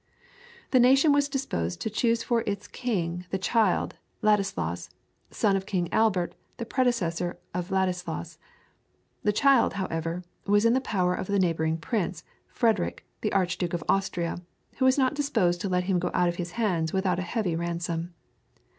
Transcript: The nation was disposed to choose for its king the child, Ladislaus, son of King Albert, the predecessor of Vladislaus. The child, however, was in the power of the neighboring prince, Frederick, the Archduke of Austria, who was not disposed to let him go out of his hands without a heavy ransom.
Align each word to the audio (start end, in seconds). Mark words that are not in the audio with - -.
The 0.71 0.79
nation 0.79 1.13
was 1.13 1.29
disposed 1.29 1.79
to 1.81 1.89
choose 1.91 2.23
for 2.23 2.41
its 2.47 2.67
king 2.67 3.25
the 3.29 3.37
child, 3.37 3.97
Ladislaus, 4.23 4.89
son 5.29 5.55
of 5.55 5.67
King 5.67 5.93
Albert, 5.93 6.33
the 6.57 6.65
predecessor 6.65 7.37
of 7.53 7.67
Vladislaus. 7.67 8.39
The 9.21 9.31
child, 9.31 9.73
however, 9.73 10.23
was 10.47 10.65
in 10.65 10.73
the 10.73 10.81
power 10.81 11.13
of 11.13 11.27
the 11.27 11.37
neighboring 11.37 11.77
prince, 11.77 12.23
Frederick, 12.47 13.05
the 13.21 13.31
Archduke 13.31 13.73
of 13.75 13.83
Austria, 13.87 14.41
who 14.77 14.85
was 14.85 14.97
not 14.97 15.13
disposed 15.13 15.61
to 15.61 15.69
let 15.69 15.83
him 15.83 15.99
go 15.99 16.09
out 16.15 16.27
of 16.29 16.37
his 16.37 16.53
hands 16.53 16.93
without 16.93 17.19
a 17.19 17.21
heavy 17.21 17.55
ransom. 17.55 18.15